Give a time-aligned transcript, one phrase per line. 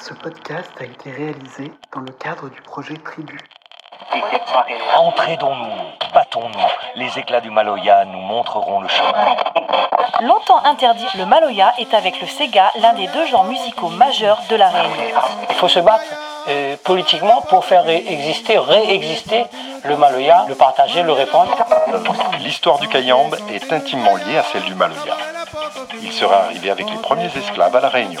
[0.00, 3.38] Ce podcast a été réalisé dans le cadre du projet Tribu.
[4.96, 6.58] Entraidons-nous, battons-nous.
[6.94, 9.36] Les éclats du Maloya nous montreront le chemin.
[10.22, 14.56] Longtemps interdit, le Maloya est avec le Sega l'un des deux genres musicaux majeurs de
[14.56, 14.94] la Réunion.
[15.50, 16.04] Il faut se battre
[16.48, 19.46] euh, politiquement pour faire exister, réexister
[19.84, 21.56] le Maloya, le partager, le répandre.
[22.40, 25.16] L'histoire du Kayambe est intimement liée à celle du Maloya.
[26.02, 28.20] Il sera arrivé avec les premiers esclaves à La Réunion.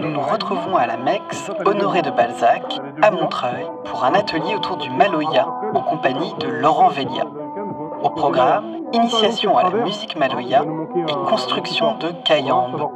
[0.00, 4.76] nous nous retrouvons à la Mex, Honoré de Balzac, à Montreuil, pour un atelier autour
[4.76, 7.24] du Maloya, en compagnie de Laurent Vélia.
[8.02, 10.64] Au programme, initiation à la musique Maloya
[11.08, 12.88] et construction de kayambe.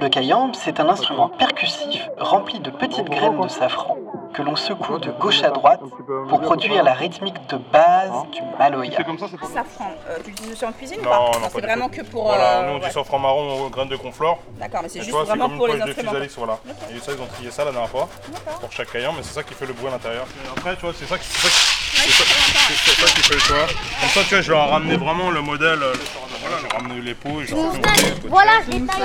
[0.00, 3.96] Le kayambe, c'est un instrument percussif rempli de petites graines de safran
[4.34, 5.80] que l'on secoue de gauche à droite
[6.28, 8.92] pour produire la rythmique de base du Maloya.
[8.98, 11.18] C'est comme ça, c'est pas Safran, euh, tu l'utilises aussi en cuisine ou Non, pas
[11.18, 12.24] non, c'est pas du vraiment que pour.
[12.24, 14.38] Voilà, euh, nous on dit safran marron aux graines de conflore.
[14.60, 16.12] D'accord, mais c'est juste toi, c'est vraiment comme pour une les de instruments.
[16.36, 16.58] voilà.
[16.94, 18.08] Et ça, ils ont trié ça la dernière fois
[18.60, 20.26] pour chaque caillant, mais c'est ça qui fait le bruit à l'intérieur.
[20.54, 21.28] Après, tu vois, c'est ça qui,
[22.10, 23.66] c'est ça, qui- fait le choix.
[24.00, 25.78] Comme ça, tu vois, je leur ai ramené vraiment le modèle.
[25.78, 27.78] Voilà, j'ai ramené les pots, et j'ai ramené
[28.22, 29.04] le Voilà, je l'ai taillé.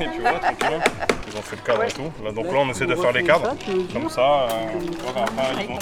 [0.00, 0.80] Et tu vois, tranquillement,
[1.28, 2.12] ils ont fait le cadre et tout.
[2.24, 3.54] Là, donc là, on essaie de faire les cadres.
[3.92, 4.48] Comme ça, euh,
[5.08, 5.78] après, ils vont.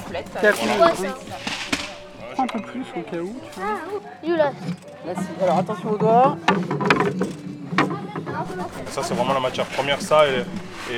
[2.40, 3.36] Un peu plus au cas où.
[4.24, 4.52] Julas.
[5.42, 6.36] Alors attention au doigt.
[8.88, 10.24] Ça, c'est vraiment la matière première, ça.
[10.28, 10.44] Et,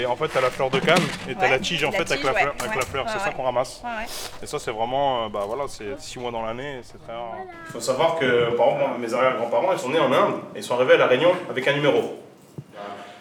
[0.00, 1.98] et en fait, t'as la fleur de canne et t'as Ouais, la tige en la
[1.98, 2.55] fait avec la ouais, fleur.
[2.61, 3.05] Avec ouais, la fleur.
[3.06, 3.80] ouais, c'est ça qu'on ramasse.
[3.83, 4.06] Ouais, ouais.
[4.42, 7.12] Et ça, c'est vraiment, euh, bah voilà, c'est 6 mois dans l'année, et c'est très
[7.12, 7.34] rare.
[7.67, 10.64] Il faut savoir que, par exemple, mes arrière-grands-parents, ils sont nés en Inde, et ils
[10.64, 12.17] sont arrivés à La Réunion avec un numéro.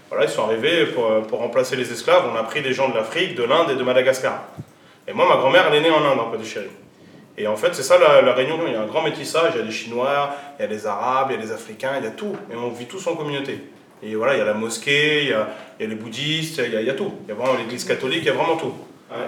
[0.10, 2.24] Voilà, ils sont arrivés pour, pour remplacer les esclaves.
[2.34, 4.42] On a pris des gens de l'Afrique, de l'Inde et de Madagascar.
[5.08, 6.70] Et moi, ma grand-mère, elle est née en Inde, en Chéri.
[7.40, 8.60] Et en fait, c'est ça la, la Réunion.
[8.68, 9.54] Il y a un grand métissage.
[9.56, 11.94] Il y a des Chinois, il y a des Arabes, il y a des Africains,
[11.98, 12.36] il y a tout.
[12.52, 13.64] Et on vit tous en communauté.
[14.04, 15.48] Et voilà, il y a la mosquée, il y a,
[15.80, 17.12] il y a les bouddhistes, il y a, il y a tout.
[17.26, 18.74] Il y a vraiment l'église catholique, il y a vraiment tout.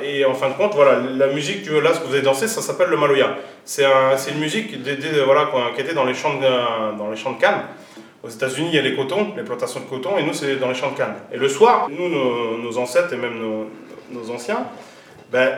[0.03, 2.21] Et en fin de compte, voilà, la musique, tu veux, là, ce que vous avez
[2.21, 3.35] dansé, ça s'appelle le maloya.
[3.65, 7.17] C'est un, une musique des- des- voilà, qui était dans les champs de, dans les
[7.17, 7.63] champs de canne.
[8.23, 10.67] Aux États-Unis, il y a les cotons, les plantations de coton, et nous, c'est dans
[10.69, 11.15] les champs de canne.
[11.33, 13.67] Et le soir, nous, nos, nos ancêtres et même nos,
[14.11, 14.67] nos anciens,
[15.31, 15.49] ben,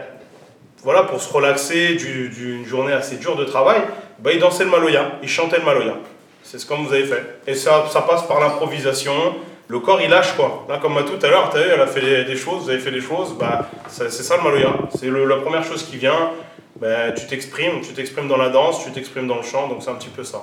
[0.83, 3.81] voilà, pour se relaxer du- d'une journée assez dure de travail,
[4.19, 5.93] ben, ils dansaient le maloya, ils chantaient le maloya.
[6.43, 7.23] C'est ce comme vous avez fait.
[7.47, 9.13] Et ça, ça passe par l'improvisation.
[9.69, 10.65] Le corps, il lâche quoi.
[10.69, 12.69] Là, comme à tout à l'heure, tu as vu, elle a fait des, choses, vous
[12.69, 14.73] avez fait des choses, bah, c'est ça le maloya.
[14.97, 16.31] C'est la première chose qui vient.
[16.75, 19.89] Ben, tu t'exprimes, tu t'exprimes dans la danse, tu t'exprimes dans le chant, donc c'est
[19.91, 20.39] un petit peu ça.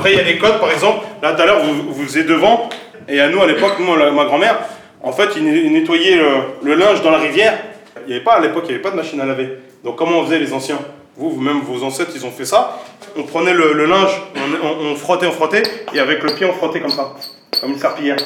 [0.00, 1.04] Après, il y a les codes, par exemple.
[1.22, 2.70] Là, tout à l'heure, vous, vous êtes devant.
[3.06, 4.58] Et à nous, à l'époque, moi, ma grand-mère,
[5.02, 6.18] en fait, ils nettoyaient
[6.62, 7.58] le, linge dans la rivière.
[8.06, 9.58] Il n'y avait pas, à l'époque, il n'y avait pas de machine à laver.
[9.84, 10.78] Donc, comment on faisait les anciens?
[11.18, 12.78] Vous, vous-même, vos ancêtres, ils ont fait ça.
[13.14, 14.22] On prenait le, linge,
[14.62, 15.62] on, frottait, on frottait,
[15.92, 17.12] et avec le pied, on frottait comme ça,
[17.60, 18.16] comme une serpillière.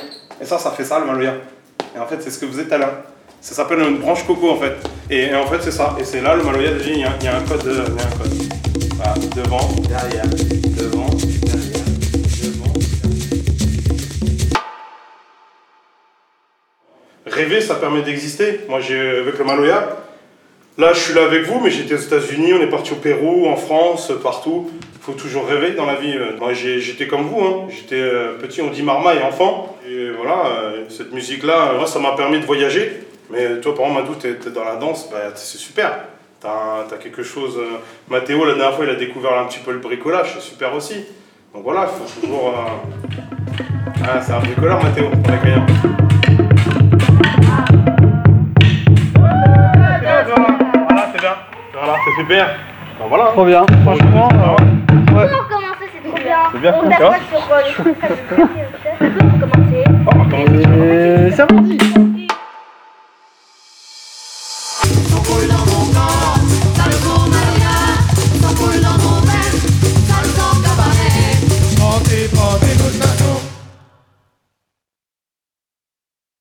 [0.41, 1.35] Et ça, ça fait ça, le maloya.
[1.97, 2.95] Et en fait, c'est ce que vous êtes à l'heure.
[3.41, 4.77] Ça s'appelle une branche coco, en fait.
[5.11, 5.97] Et, en fait, c'est ça.
[5.99, 7.67] Et c'est là, le maloya, il y, a- un code.
[7.67, 8.64] euh, il y a un code.
[9.05, 11.07] Voilà, devant, derrière, devant,
[11.43, 11.85] derrière,
[12.43, 12.73] devant.
[17.27, 18.61] Rêver, ça permet d'exister.
[18.69, 19.97] Moi, j'ai avec le Maloya.
[20.79, 23.47] Là, je suis là avec vous, mais j'étais aux États-Unis, on est parti au Pérou,
[23.47, 24.71] en France, partout.
[24.95, 26.17] Il faut toujours rêver dans la vie.
[26.39, 27.41] Moi, j'ai- j'étais comme vous.
[27.45, 27.67] hein.
[27.69, 29.77] J'étais euh, petit, on dit marmaille, enfant.
[29.87, 32.91] Et voilà, euh, cette musique-là, moi, ça m'a permis de voyager.
[33.31, 36.07] Mais toi, par exemple, Madou, t'es dans la danse, bah, c'est super.
[36.45, 37.57] T'as as quelque chose.
[37.59, 37.79] euh,
[38.11, 41.07] Mathéo, la dernière fois, il a découvert un petit peu le bricolage, c'est super aussi.
[41.55, 42.49] Donc voilà, il faut toujours.
[42.49, 43.23] euh,
[44.07, 45.67] Ah, c'est un bricoleur, Mathéo, on est gagnant.
[50.89, 51.35] Voilà, c'est bien.
[51.73, 52.47] Voilà, c'est super.
[52.99, 53.25] Ben voilà.
[53.33, 54.29] Trop bien, franchement.
[54.33, 56.37] On peut recommencer, c'est trop bien.
[56.53, 57.15] C'est bien, On d'accord.
[57.29, 58.43] sur euh, les trucs, ça me.
[58.93, 59.85] On peut recommencer.
[60.07, 61.79] Oh, comment ça se fait C'est samedi.